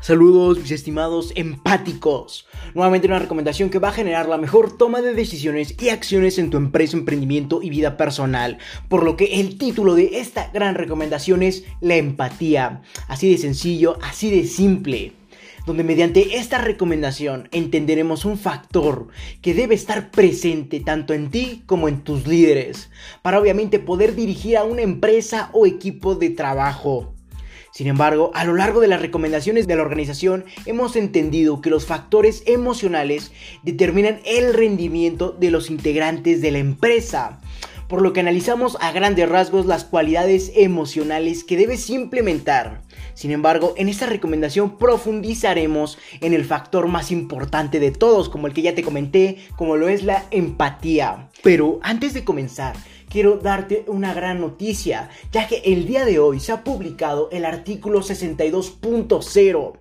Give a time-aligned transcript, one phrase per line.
[0.00, 2.46] Saludos mis estimados empáticos.
[2.72, 6.50] Nuevamente una recomendación que va a generar la mejor toma de decisiones y acciones en
[6.50, 8.58] tu empresa, emprendimiento y vida personal.
[8.88, 12.82] Por lo que el título de esta gran recomendación es la empatía.
[13.08, 15.12] Así de sencillo, así de simple
[15.66, 19.08] donde mediante esta recomendación entenderemos un factor
[19.42, 22.88] que debe estar presente tanto en ti como en tus líderes,
[23.20, 27.17] para obviamente poder dirigir a una empresa o equipo de trabajo.
[27.78, 31.86] Sin embargo, a lo largo de las recomendaciones de la organización hemos entendido que los
[31.86, 33.30] factores emocionales
[33.62, 37.38] determinan el rendimiento de los integrantes de la empresa
[37.86, 42.82] por lo que analizamos a grandes rasgos las cualidades emocionales que debes implementar.
[43.14, 48.52] Sin embargo, en esta recomendación profundizaremos en el factor más importante de todos, como el
[48.52, 51.30] que ya te comenté, como lo es la empatía.
[51.42, 52.76] Pero antes de comenzar,
[53.08, 57.44] quiero darte una gran noticia, ya que el día de hoy se ha publicado el
[57.44, 59.78] artículo 62.0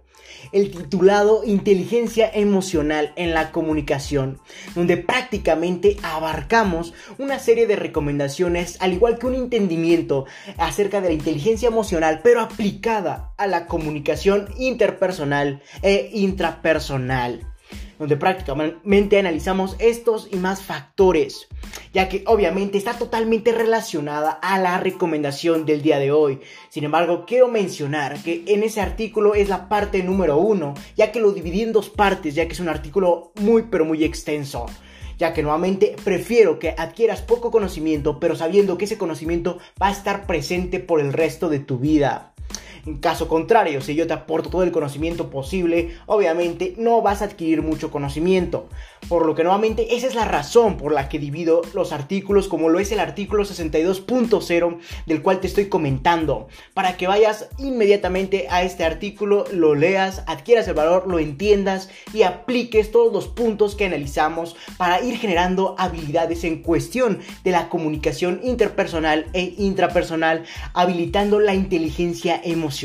[0.52, 4.40] el titulado Inteligencia Emocional en la Comunicación,
[4.76, 10.26] donde prácticamente abarcamos una serie de recomendaciones, al igual que un entendimiento
[10.58, 17.57] acerca de la inteligencia emocional, pero aplicada a la comunicación interpersonal e intrapersonal
[18.00, 21.48] donde prácticamente analizamos estos y más factores
[21.94, 26.40] ya que obviamente está totalmente relacionada a la recomendación del día de hoy.
[26.70, 31.20] Sin embargo, quiero mencionar que en ese artículo es la parte número uno, ya que
[31.20, 34.68] lo dividí en dos partes, ya que es un artículo muy pero muy extenso
[35.18, 39.92] ya que nuevamente prefiero que adquieras poco conocimiento, pero sabiendo que ese conocimiento va a
[39.92, 42.36] estar presente por el resto de tu vida.
[42.88, 47.26] En caso contrario, si yo te aporto todo el conocimiento posible, obviamente no vas a
[47.26, 48.70] adquirir mucho conocimiento.
[49.10, 52.70] Por lo que nuevamente esa es la razón por la que divido los artículos como
[52.70, 56.48] lo es el artículo 62.0 del cual te estoy comentando.
[56.74, 62.22] Para que vayas inmediatamente a este artículo, lo leas, adquieras el valor, lo entiendas y
[62.22, 68.40] apliques todos los puntos que analizamos para ir generando habilidades en cuestión de la comunicación
[68.44, 72.77] interpersonal e intrapersonal, habilitando la inteligencia emocional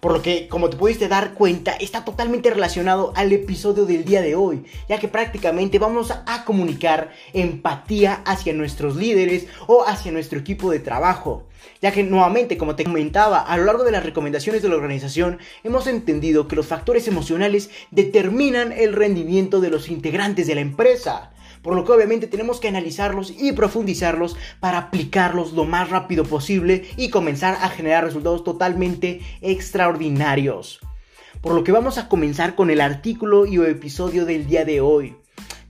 [0.00, 4.22] por lo que, como te pudiste dar cuenta, está totalmente relacionado al episodio del día
[4.22, 10.38] de hoy, ya que prácticamente vamos a comunicar empatía hacia nuestros líderes o hacia nuestro
[10.38, 11.44] equipo de trabajo.
[11.80, 15.38] Ya que nuevamente, como te comentaba, a lo largo de las recomendaciones de la organización
[15.62, 21.31] hemos entendido que los factores emocionales determinan el rendimiento de los integrantes de la empresa
[21.62, 26.84] por lo que obviamente tenemos que analizarlos y profundizarlos para aplicarlos lo más rápido posible
[26.96, 30.80] y comenzar a generar resultados totalmente extraordinarios.
[31.40, 35.16] Por lo que vamos a comenzar con el artículo y episodio del día de hoy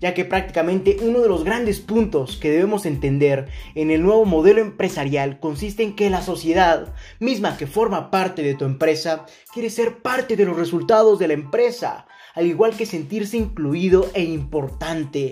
[0.02, 4.60] ya que prácticamente uno de los grandes puntos que debemos entender en el nuevo modelo
[4.60, 10.02] empresarial consiste en que la sociedad misma que forma parte de tu empresa quiere ser
[10.02, 15.30] parte de los resultados de la empresa, al igual que sentirse incluido e importante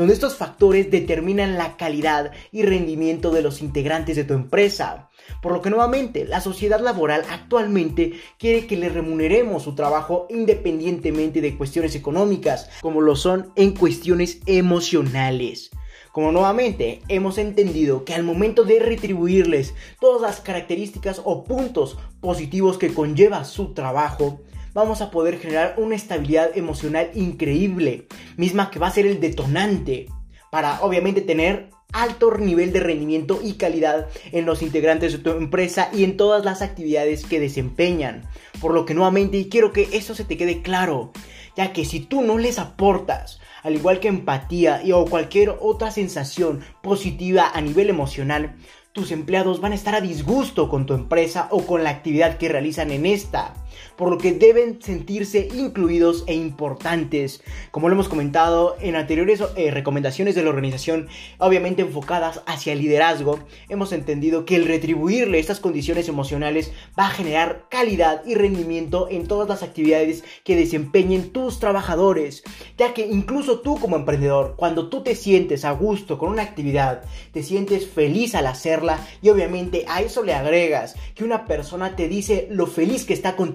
[0.00, 5.10] donde estos factores determinan la calidad y rendimiento de los integrantes de tu empresa.
[5.42, 11.42] Por lo que nuevamente la sociedad laboral actualmente quiere que le remuneremos su trabajo independientemente
[11.42, 15.70] de cuestiones económicas, como lo son en cuestiones emocionales.
[16.12, 22.78] Como nuevamente hemos entendido que al momento de retribuirles todas las características o puntos positivos
[22.78, 24.40] que conlleva su trabajo,
[24.72, 30.06] vamos a poder generar una estabilidad emocional increíble, misma que va a ser el detonante
[30.50, 35.90] para obviamente tener alto nivel de rendimiento y calidad en los integrantes de tu empresa
[35.92, 38.22] y en todas las actividades que desempeñan.
[38.60, 41.12] Por lo que nuevamente quiero que eso se te quede claro,
[41.56, 45.90] ya que si tú no les aportas, al igual que empatía y o cualquier otra
[45.90, 48.56] sensación positiva a nivel emocional,
[48.92, 52.48] tus empleados van a estar a disgusto con tu empresa o con la actividad que
[52.48, 53.54] realizan en esta
[53.96, 57.42] por lo que deben sentirse incluidos e importantes.
[57.70, 61.08] Como lo hemos comentado en anteriores eh, recomendaciones de la organización,
[61.38, 63.38] obviamente enfocadas hacia el liderazgo,
[63.68, 69.26] hemos entendido que el retribuirle estas condiciones emocionales va a generar calidad y rendimiento en
[69.26, 72.42] todas las actividades que desempeñen tus trabajadores,
[72.76, 77.02] ya que incluso tú como emprendedor, cuando tú te sientes a gusto con una actividad,
[77.32, 82.08] te sientes feliz al hacerla y obviamente a eso le agregas que una persona te
[82.08, 83.54] dice lo feliz que está con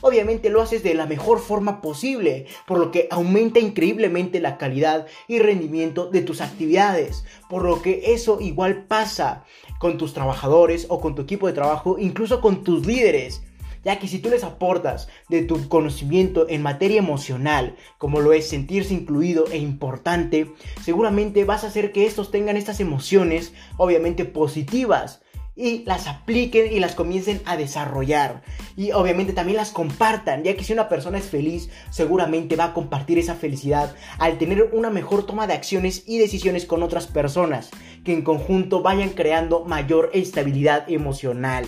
[0.00, 5.06] obviamente lo haces de la mejor forma posible, por lo que aumenta increíblemente la calidad
[5.28, 9.44] y rendimiento de tus actividades, por lo que eso igual pasa
[9.78, 13.42] con tus trabajadores o con tu equipo de trabajo, incluso con tus líderes
[13.84, 18.48] ya que si tú les aportas de tu conocimiento en materia emocional, como lo es
[18.48, 20.52] sentirse incluido e importante,
[20.82, 25.19] seguramente vas a hacer que estos tengan estas emociones, obviamente positivas,
[25.56, 28.42] y las apliquen y las comiencen a desarrollar.
[28.76, 32.74] Y obviamente también las compartan, ya que si una persona es feliz, seguramente va a
[32.74, 37.70] compartir esa felicidad al tener una mejor toma de acciones y decisiones con otras personas,
[38.04, 41.66] que en conjunto vayan creando mayor estabilidad emocional.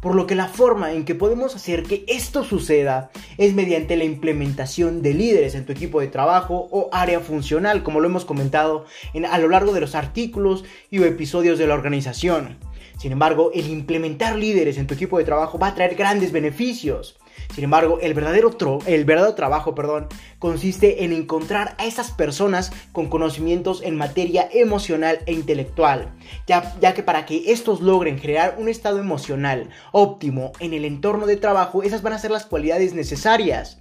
[0.00, 4.04] Por lo que la forma en que podemos hacer que esto suceda es mediante la
[4.04, 8.86] implementación de líderes en tu equipo de trabajo o área funcional, como lo hemos comentado
[9.30, 12.56] a lo largo de los artículos y episodios de la organización.
[13.00, 17.16] Sin embargo, el implementar líderes en tu equipo de trabajo va a traer grandes beneficios.
[17.54, 18.50] Sin embargo, el verdadero,
[18.84, 20.06] el verdadero trabajo perdón,
[20.38, 26.12] consiste en encontrar a esas personas con conocimientos en materia emocional e intelectual,
[26.46, 31.24] ya, ya que para que estos logren generar un estado emocional óptimo en el entorno
[31.24, 33.78] de trabajo, esas van a ser las cualidades necesarias.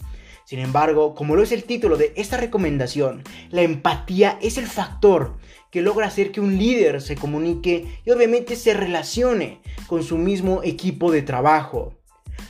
[0.49, 5.35] Sin embargo, como lo es el título de esta recomendación, la empatía es el factor
[5.69, 10.61] que logra hacer que un líder se comunique y obviamente se relacione con su mismo
[10.63, 11.93] equipo de trabajo,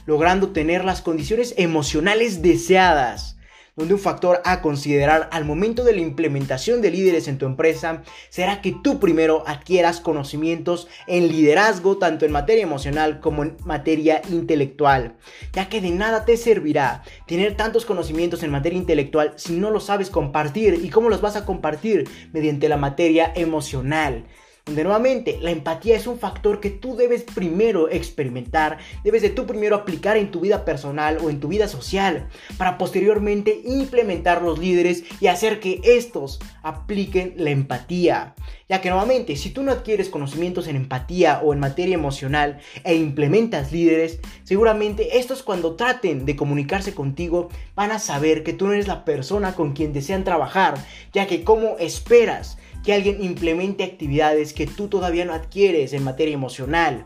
[0.06, 3.38] logrando tener las condiciones emocionales deseadas
[3.80, 8.04] donde un factor a considerar al momento de la implementación de líderes en tu empresa
[8.30, 14.22] será que tú primero adquieras conocimientos en liderazgo tanto en materia emocional como en materia
[14.30, 15.16] intelectual,
[15.54, 19.86] ya que de nada te servirá tener tantos conocimientos en materia intelectual si no los
[19.86, 20.82] sabes compartir.
[20.84, 24.26] Y cómo los vas a compartir mediante la materia emocional
[24.66, 29.46] donde nuevamente la empatía es un factor que tú debes primero experimentar, debes de tú
[29.46, 32.28] primero aplicar en tu vida personal o en tu vida social,
[32.58, 38.36] para posteriormente implementar los líderes y hacer que estos apliquen la empatía.
[38.70, 42.94] Ya que nuevamente, si tú no adquieres conocimientos en empatía o en materia emocional e
[42.96, 48.74] implementas líderes, seguramente estos cuando traten de comunicarse contigo van a saber que tú no
[48.74, 50.76] eres la persona con quien desean trabajar,
[51.14, 56.34] ya que como esperas que alguien implemente actividades que tú todavía no adquieres en materia
[56.34, 57.06] emocional.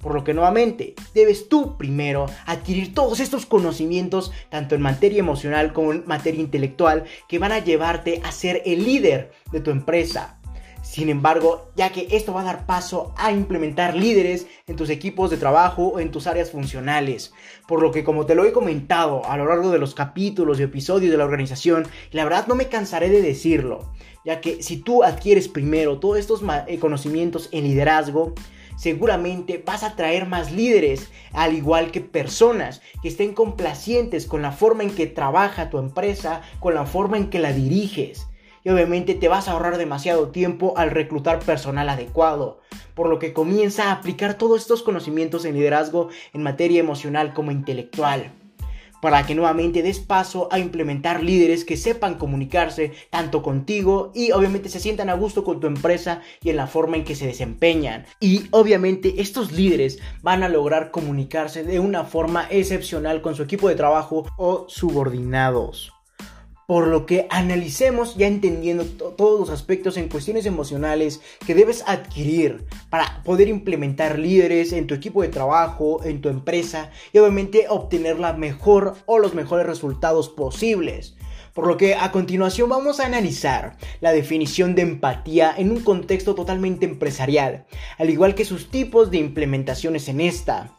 [0.00, 5.72] Por lo que nuevamente debes tú primero adquirir todos estos conocimientos, tanto en materia emocional
[5.72, 10.37] como en materia intelectual, que van a llevarte a ser el líder de tu empresa.
[10.98, 15.30] Sin embargo, ya que esto va a dar paso a implementar líderes en tus equipos
[15.30, 17.32] de trabajo o en tus áreas funcionales.
[17.68, 20.64] Por lo que como te lo he comentado a lo largo de los capítulos y
[20.64, 23.92] episodios de la organización, la verdad no me cansaré de decirlo,
[24.24, 28.34] ya que si tú adquieres primero todos estos eh, conocimientos en liderazgo,
[28.76, 34.50] seguramente vas a traer más líderes, al igual que personas que estén complacientes con la
[34.50, 38.27] forma en que trabaja tu empresa, con la forma en que la diriges
[38.70, 42.60] obviamente te vas a ahorrar demasiado tiempo al reclutar personal adecuado,
[42.94, 47.50] por lo que comienza a aplicar todos estos conocimientos en liderazgo en materia emocional como
[47.50, 48.32] intelectual
[49.00, 54.68] para que nuevamente des paso a implementar líderes que sepan comunicarse tanto contigo y obviamente
[54.68, 58.06] se sientan a gusto con tu empresa y en la forma en que se desempeñan.
[58.20, 63.68] Y obviamente estos líderes van a lograr comunicarse de una forma excepcional con su equipo
[63.68, 65.97] de trabajo o subordinados
[66.68, 72.66] por lo que analicemos ya entendiendo todos los aspectos en cuestiones emocionales que debes adquirir
[72.90, 78.18] para poder implementar líderes en tu equipo de trabajo, en tu empresa y obviamente obtener
[78.18, 81.14] la mejor o los mejores resultados posibles.
[81.54, 86.34] Por lo que a continuación vamos a analizar la definición de empatía en un contexto
[86.34, 87.64] totalmente empresarial,
[87.96, 90.77] al igual que sus tipos de implementaciones en esta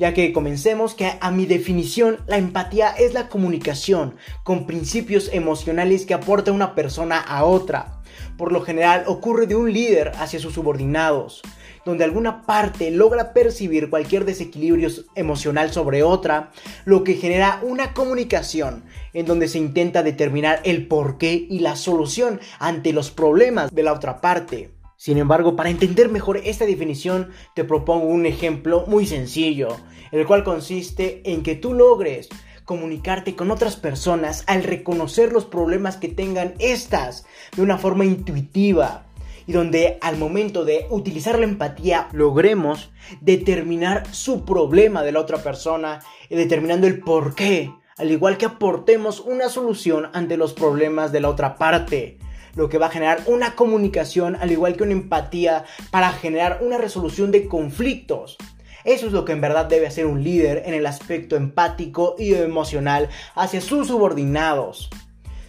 [0.00, 6.06] ya que comencemos que a mi definición la empatía es la comunicación con principios emocionales
[6.06, 8.00] que aporta una persona a otra.
[8.38, 11.42] Por lo general ocurre de un líder hacia sus subordinados,
[11.84, 16.50] donde alguna parte logra percibir cualquier desequilibrio emocional sobre otra,
[16.86, 22.40] lo que genera una comunicación en donde se intenta determinar el porqué y la solución
[22.58, 24.79] ante los problemas de la otra parte.
[25.00, 29.68] Sin embargo, para entender mejor esta definición, te propongo un ejemplo muy sencillo,
[30.12, 32.28] el cual consiste en que tú logres
[32.66, 37.24] comunicarte con otras personas al reconocer los problemas que tengan estas
[37.56, 39.06] de una forma intuitiva
[39.46, 42.92] y donde al momento de utilizar la empatía logremos
[43.22, 48.44] determinar su problema de la otra persona y determinando el por qué, al igual que
[48.44, 52.18] aportemos una solución ante los problemas de la otra parte
[52.54, 56.78] lo que va a generar una comunicación al igual que una empatía para generar una
[56.78, 58.36] resolución de conflictos.
[58.84, 62.34] Eso es lo que en verdad debe hacer un líder en el aspecto empático y
[62.34, 64.88] emocional hacia sus subordinados.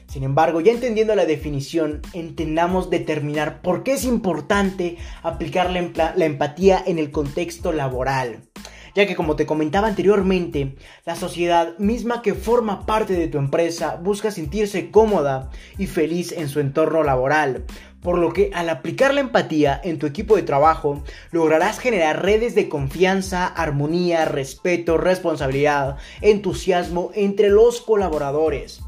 [0.07, 6.25] Sin embargo, ya entendiendo la definición, entendamos determinar por qué es importante aplicar la, la
[6.25, 8.49] empatía en el contexto laboral
[8.95, 13.95] ya que como te comentaba anteriormente, la sociedad misma que forma parte de tu empresa
[13.95, 17.65] busca sentirse cómoda y feliz en su entorno laboral,
[18.01, 22.55] por lo que al aplicar la empatía en tu equipo de trabajo, lograrás generar redes
[22.55, 28.81] de confianza, armonía, respeto, responsabilidad, entusiasmo entre los colaboradores,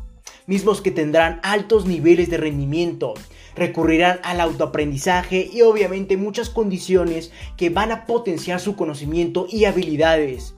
[0.47, 3.13] mismos que tendrán altos niveles de rendimiento,
[3.55, 10.55] recurrirán al autoaprendizaje y obviamente muchas condiciones que van a potenciar su conocimiento y habilidades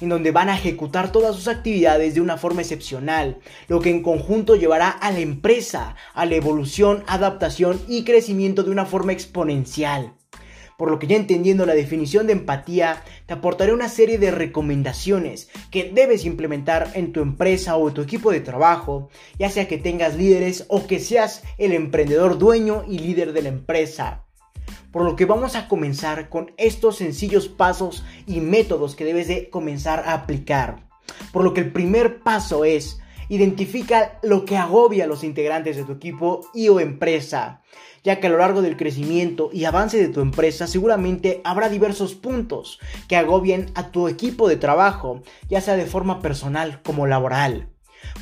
[0.00, 4.02] en donde van a ejecutar todas sus actividades de una forma excepcional, lo que en
[4.02, 10.14] conjunto llevará a la empresa a la evolución, adaptación y crecimiento de una forma exponencial.
[10.76, 15.48] Por lo que ya entendiendo la definición de empatía, te aportaré una serie de recomendaciones
[15.70, 20.16] que debes implementar en tu empresa o tu equipo de trabajo, ya sea que tengas
[20.16, 24.24] líderes o que seas el emprendedor dueño y líder de la empresa
[24.94, 29.50] por lo que vamos a comenzar con estos sencillos pasos y métodos que debes de
[29.50, 30.86] comenzar a aplicar.
[31.32, 35.82] Por lo que el primer paso es identifica lo que agobia a los integrantes de
[35.82, 37.62] tu equipo y o empresa,
[38.04, 42.14] ya que a lo largo del crecimiento y avance de tu empresa seguramente habrá diversos
[42.14, 47.68] puntos que agobien a tu equipo de trabajo, ya sea de forma personal como laboral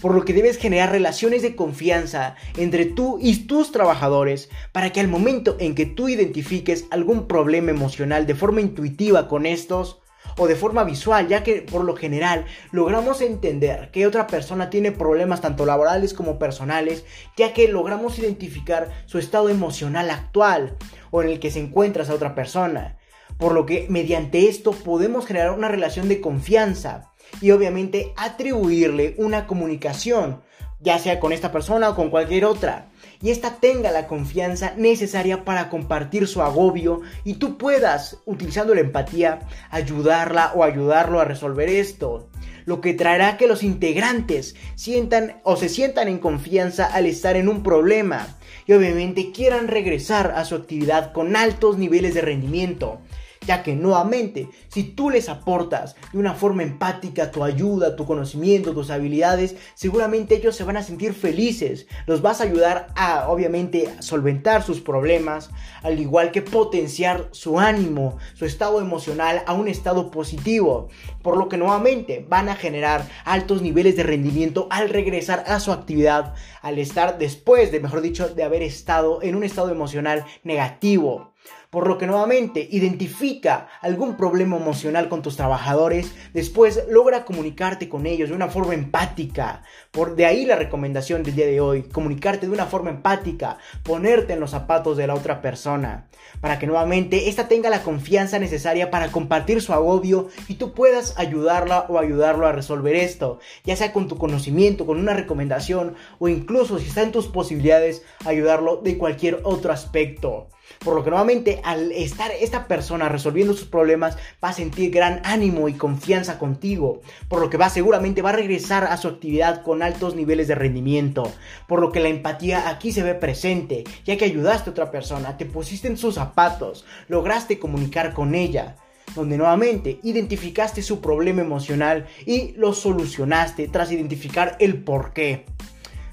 [0.01, 5.01] por lo que debes generar relaciones de confianza entre tú y tus trabajadores para que
[5.01, 10.02] al momento en que tú identifiques algún problema emocional de forma intuitiva con estos,
[10.37, 14.93] o de forma visual, ya que por lo general logramos entender que otra persona tiene
[14.93, 17.05] problemas tanto laborales como personales,
[17.37, 20.77] ya que logramos identificar su estado emocional actual
[21.11, 22.99] o en el que se encuentra esa otra persona.
[23.39, 29.47] Por lo que mediante esto podemos generar una relación de confianza y obviamente atribuirle una
[29.47, 30.43] comunicación,
[30.83, 32.89] ya sea con esta persona o con cualquier otra,
[33.23, 38.81] y esta tenga la confianza necesaria para compartir su agobio y tú puedas, utilizando la
[38.81, 42.29] empatía, ayudarla o ayudarlo a resolver esto.
[42.65, 47.49] Lo que traerá que los integrantes sientan o se sientan en confianza al estar en
[47.49, 53.01] un problema y obviamente quieran regresar a su actividad con altos niveles de rendimiento
[53.47, 58.73] ya que nuevamente, si tú les aportas de una forma empática tu ayuda, tu conocimiento,
[58.73, 63.89] tus habilidades, seguramente ellos se van a sentir felices, los vas a ayudar a, obviamente,
[64.01, 65.51] solventar sus problemas,
[65.83, 70.89] al igual que potenciar su ánimo, su estado emocional a un estado positivo,
[71.23, 75.73] por lo que nuevamente van a generar altos niveles de rendimiento al regresar a su
[75.73, 81.33] actividad, al estar después de, mejor dicho, de haber estado en un estado emocional negativo
[81.73, 88.05] por lo que nuevamente identifica algún problema emocional con tus trabajadores, después logra comunicarte con
[88.05, 89.63] ellos de una forma empática.
[89.91, 94.35] Por de ahí la recomendación del día de hoy, comunicarte de una forma empática, ponerte
[94.35, 96.09] en los zapatos de la otra persona,
[96.43, 101.19] para que nuevamente ésta tenga la confianza necesaria para compartir su agobio y tú puedas
[101.19, 106.29] ayudarla o ayudarlo a resolver esto, ya sea con tu conocimiento, con una recomendación o
[106.29, 110.49] incluso si está en tus posibilidades ayudarlo de cualquier otro aspecto.
[110.79, 115.21] Por lo que nuevamente al estar esta persona resolviendo sus problemas va a sentir gran
[115.25, 117.01] ánimo y confianza contigo.
[117.29, 120.55] Por lo que va seguramente va a regresar a su actividad con altos niveles de
[120.55, 121.31] rendimiento.
[121.67, 125.37] Por lo que la empatía aquí se ve presente, ya que ayudaste a otra persona,
[125.37, 128.77] te pusiste en sus zapatos, lograste comunicar con ella
[129.15, 135.45] donde nuevamente identificaste su problema emocional y lo solucionaste tras identificar el por qué.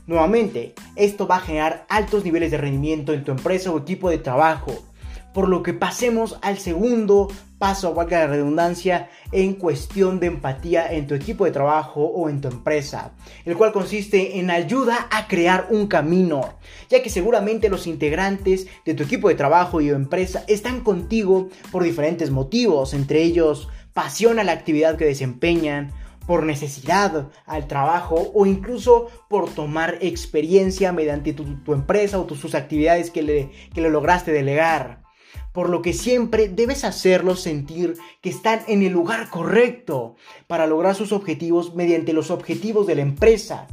[0.10, 4.18] Nuevamente, esto va a generar altos niveles de rendimiento en tu empresa o equipo de
[4.18, 4.74] trabajo.
[5.36, 7.28] Por lo que pasemos al segundo
[7.60, 12.42] paso, valga la redundancia, en cuestión de empatía en tu equipo de trabajo o en
[12.42, 13.12] tu empresa,
[13.46, 16.56] el cual consiste en ayuda a crear un camino,
[16.90, 21.84] ya que seguramente los integrantes de tu equipo de trabajo y empresa están contigo por
[21.84, 25.92] diferentes motivos, entre ellos pasión a la actividad que desempeñan,
[26.30, 33.10] por necesidad al trabajo o incluso por tomar experiencia mediante tu, empresa o tus actividades
[33.10, 35.02] que le, que le lograste delegar.
[35.54, 40.94] Por lo que siempre debes hacerlos sentir que están en el lugar correcto para lograr
[40.94, 43.66] sus objetivos mediante los objetivos de la empresa.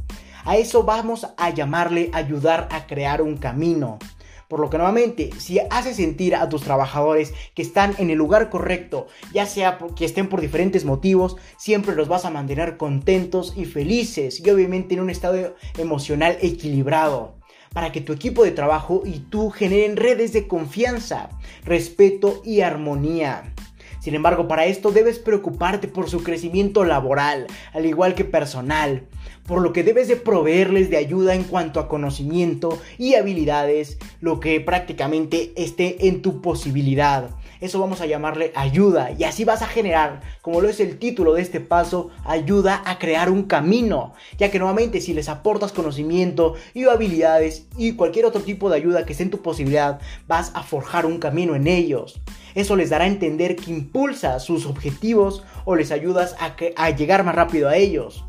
[0.43, 3.99] A eso vamos a llamarle ayudar a crear un camino.
[4.47, 8.49] Por lo que nuevamente, si haces sentir a tus trabajadores que están en el lugar
[8.49, 13.65] correcto, ya sea que estén por diferentes motivos, siempre los vas a mantener contentos y
[13.65, 17.35] felices y obviamente en un estado emocional equilibrado
[17.73, 21.29] para que tu equipo de trabajo y tú generen redes de confianza,
[21.63, 23.53] respeto y armonía.
[23.99, 29.07] Sin embargo, para esto debes preocuparte por su crecimiento laboral, al igual que personal,
[29.47, 34.39] por lo que debes de proveerles de ayuda en cuanto a conocimiento y habilidades, lo
[34.39, 39.67] que prácticamente esté en tu posibilidad, Eso vamos a llamarle ayuda y así vas a
[39.67, 44.51] generar, como lo es el título de este paso, ayuda a crear un camino, ya
[44.51, 49.13] que nuevamente si les aportas conocimiento y habilidades y cualquier otro tipo de ayuda que
[49.13, 52.21] esté en tu posibilidad, vas a forjar un camino en ellos.
[52.53, 57.23] Eso les dará a entender que impulsa sus objetivos o les ayudas a, a llegar
[57.23, 58.26] más rápido a ellos.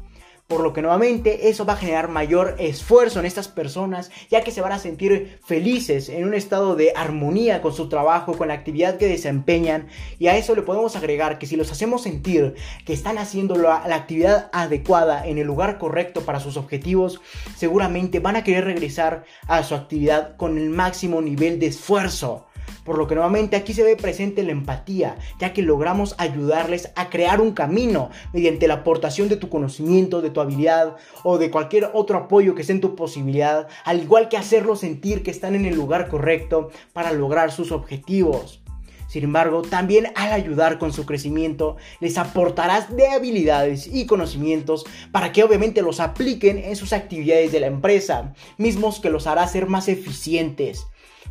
[0.48, 4.50] Por lo que nuevamente eso va a generar mayor esfuerzo en estas personas, ya que
[4.50, 8.54] se van a sentir felices en un estado de armonía con su trabajo, con la
[8.54, 9.88] actividad que desempeñan.
[10.18, 12.54] Y a eso le podemos agregar que si los hacemos sentir
[12.86, 17.20] que están haciendo la, la actividad adecuada en el lugar correcto para sus objetivos,
[17.54, 22.47] seguramente van a querer regresar a su actividad con el máximo nivel de esfuerzo.
[22.88, 27.10] Por lo que nuevamente aquí se ve presente la empatía, ya que logramos ayudarles a
[27.10, 31.90] crear un camino mediante la aportación de tu conocimiento, de tu habilidad o de cualquier
[31.92, 35.66] otro apoyo que esté en tu posibilidad, al igual que hacerlos sentir que están en
[35.66, 38.62] el lugar correcto para lograr sus objetivos.
[39.06, 45.30] Sin embargo, también al ayudar con su crecimiento, les aportarás de habilidades y conocimientos para
[45.32, 49.66] que obviamente los apliquen en sus actividades de la empresa, mismos que los hará ser
[49.66, 50.86] más eficientes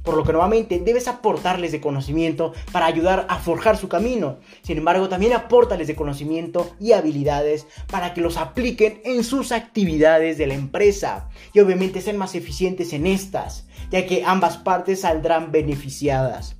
[0.08, 4.38] por lo que nuevamente debes aportarles de conocimiento para ayudar a forjar su camino.
[4.62, 10.38] Sin embargo, también aportales de conocimiento y habilidades para que los apliquen en sus actividades
[10.38, 15.52] de la empresa y obviamente sean más eficientes en estas, ya que ambas partes saldrán
[15.52, 16.56] beneficiadas.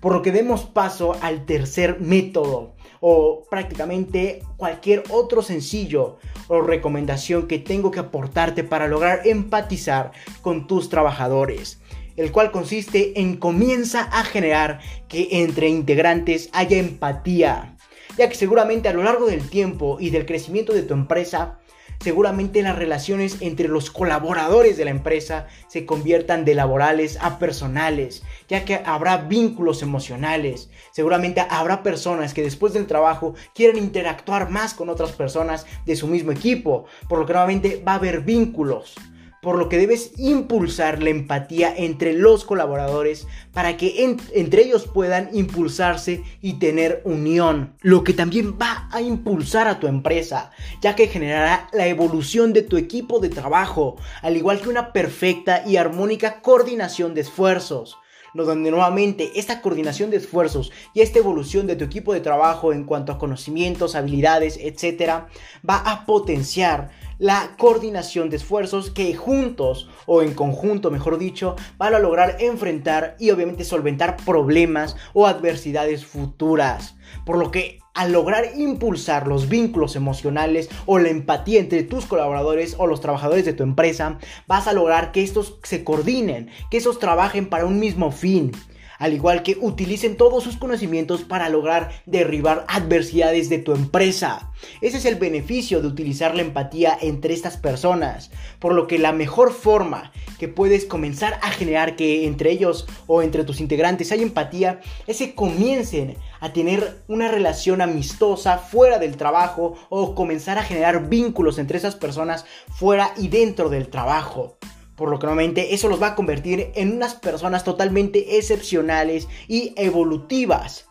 [0.00, 6.18] Por lo que demos paso al tercer método, o prácticamente cualquier otro sencillo
[6.48, 10.10] o recomendación que tengo que aportarte para lograr empatizar
[10.42, 11.80] con tus trabajadores
[12.18, 17.76] el cual consiste en comienza a generar que entre integrantes haya empatía,
[18.18, 21.60] ya que seguramente a lo largo del tiempo y del crecimiento de tu empresa,
[22.00, 28.24] seguramente las relaciones entre los colaboradores de la empresa se conviertan de laborales a personales,
[28.48, 30.70] ya que habrá vínculos emocionales.
[30.90, 36.08] Seguramente habrá personas que después del trabajo quieren interactuar más con otras personas de su
[36.08, 38.96] mismo equipo, por lo que nuevamente va a haber vínculos
[39.42, 45.30] por lo que debes impulsar la empatía entre los colaboradores para que entre ellos puedan
[45.32, 51.08] impulsarse y tener unión, lo que también va a impulsar a tu empresa, ya que
[51.08, 56.40] generará la evolución de tu equipo de trabajo, al igual que una perfecta y armónica
[56.40, 57.98] coordinación de esfuerzos
[58.34, 62.84] donde nuevamente esta coordinación de esfuerzos y esta evolución de tu equipo de trabajo en
[62.84, 65.28] cuanto a conocimientos, habilidades, etcétera,
[65.68, 71.94] va a potenciar la coordinación de esfuerzos que juntos o en conjunto, mejor dicho, van
[71.94, 76.96] a lograr enfrentar y obviamente solventar problemas o adversidades futuras.
[77.26, 82.76] Por lo que al lograr impulsar los vínculos emocionales o la empatía entre tus colaboradores
[82.78, 87.00] o los trabajadores de tu empresa, vas a lograr que estos se coordinen, que estos
[87.00, 88.52] trabajen para un mismo fin
[88.98, 94.50] al igual que utilicen todos sus conocimientos para lograr derribar adversidades de tu empresa.
[94.80, 99.12] Ese es el beneficio de utilizar la empatía entre estas personas, por lo que la
[99.12, 104.22] mejor forma que puedes comenzar a generar que entre ellos o entre tus integrantes haya
[104.22, 110.62] empatía es que comiencen a tener una relación amistosa fuera del trabajo o comenzar a
[110.62, 114.56] generar vínculos entre esas personas fuera y dentro del trabajo.
[114.98, 119.72] Por lo que nuevamente eso los va a convertir en unas personas totalmente excepcionales y
[119.76, 120.86] evolutivas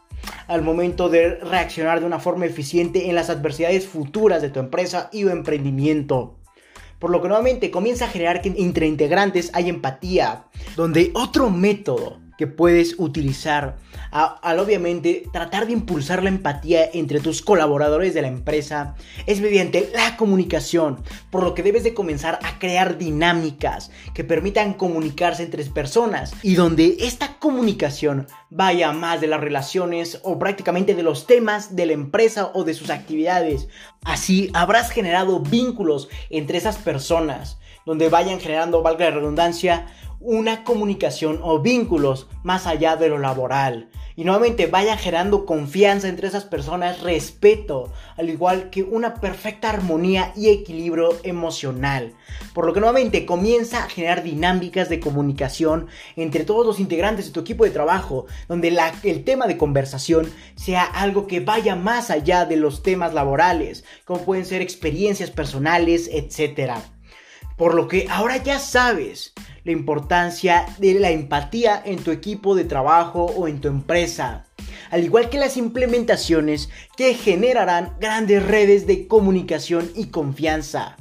[0.48, 5.10] al momento de reaccionar de una forma eficiente en las adversidades futuras de tu empresa
[5.12, 6.38] y emprendimiento.
[7.00, 12.27] Por lo que nuevamente comienza a generar que entre integrantes hay empatía, donde otro método
[12.38, 13.78] que puedes utilizar
[14.12, 18.95] al obviamente tratar de impulsar la empatía entre tus colaboradores de la empresa
[19.26, 24.73] es mediante la comunicación, por lo que debes de comenzar a crear dinámicas que permitan
[24.73, 31.04] comunicarse entre personas y donde esta comunicación vaya más de las relaciones o prácticamente de
[31.04, 33.67] los temas de la empresa o de sus actividades.
[34.04, 39.88] Así habrás generado vínculos entre esas personas donde vayan generando, valga la redundancia,
[40.20, 43.90] una comunicación o vínculos más allá de lo laboral.
[44.16, 50.34] Y nuevamente vaya generando confianza entre esas personas, respeto, al igual que una perfecta armonía
[50.36, 52.16] y equilibrio emocional.
[52.56, 57.32] Por lo que nuevamente comienza a generar dinámicas de comunicación entre todos los integrantes de
[57.32, 62.46] tu equipo de trabajo, donde el tema de conversación sea algo que vaya más allá
[62.46, 66.72] de los temas laborales, como pueden ser experiencias personales, etc.
[67.58, 72.65] Por lo que ahora ya sabes la importancia de la empatía en tu equipo de
[72.65, 74.46] trabajo o en tu empresa,
[74.91, 80.98] al igual que las implementaciones que generarán grandes redes de comunicación y confianza,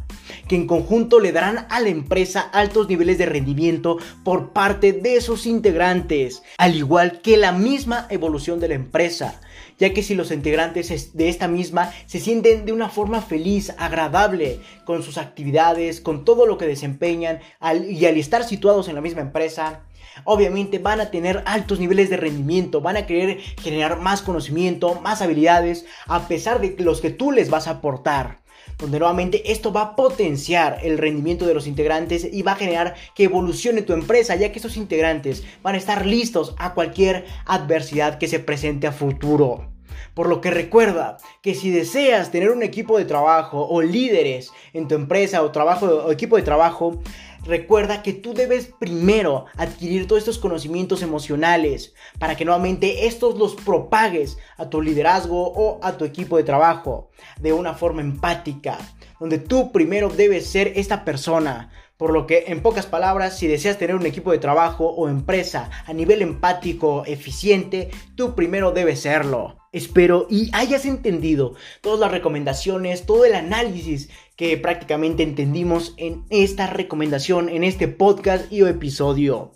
[0.48, 5.20] que en conjunto le darán a la empresa altos niveles de rendimiento por parte de
[5.20, 9.40] sus integrantes, al igual que la misma evolución de la empresa
[9.78, 14.60] ya que si los integrantes de esta misma se sienten de una forma feliz, agradable
[14.84, 17.40] con sus actividades, con todo lo que desempeñan
[17.88, 19.80] y al estar situados en la misma empresa,
[20.24, 25.22] obviamente van a tener altos niveles de rendimiento, van a querer generar más conocimiento, más
[25.22, 28.45] habilidades, a pesar de los que tú les vas a aportar
[28.78, 32.94] donde nuevamente esto va a potenciar el rendimiento de los integrantes y va a generar
[33.14, 38.18] que evolucione tu empresa, ya que estos integrantes van a estar listos a cualquier adversidad
[38.18, 39.76] que se presente a futuro.
[40.14, 44.88] Por lo que recuerda que si deseas tener un equipo de trabajo o líderes en
[44.88, 47.00] tu empresa o trabajo o equipo de trabajo,
[47.46, 53.54] recuerda que tú debes primero adquirir todos estos conocimientos emocionales para que nuevamente estos los
[53.54, 58.78] propagues a tu liderazgo o a tu equipo de trabajo de una forma empática,
[59.20, 61.70] donde tú primero debes ser esta persona.
[61.96, 65.70] Por lo que, en pocas palabras, si deseas tener un equipo de trabajo o empresa
[65.86, 69.56] a nivel empático, eficiente, tú primero debes serlo.
[69.72, 76.66] Espero y hayas entendido todas las recomendaciones, todo el análisis que prácticamente entendimos en esta
[76.66, 79.52] recomendación, en este podcast y episodio.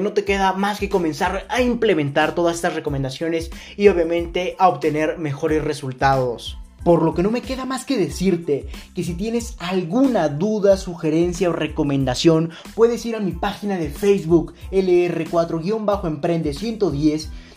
[0.00, 5.18] No te queda más que comenzar a implementar todas estas recomendaciones y obviamente a obtener
[5.18, 6.56] mejores resultados.
[6.84, 11.50] Por lo que no me queda más que decirte que si tienes alguna duda, sugerencia
[11.50, 17.30] o recomendación, puedes ir a mi página de Facebook LR4-Emprende 110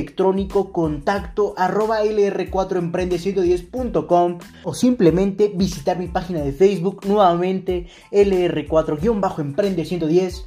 [0.00, 10.46] electrónico contacto arroba lr4emprende110.com o simplemente visitar mi página de Facebook nuevamente lr4-emprende110